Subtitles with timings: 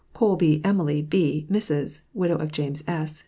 [0.13, 1.45] COLBY EMILY B.
[1.51, 3.19] Mrs., widow James S.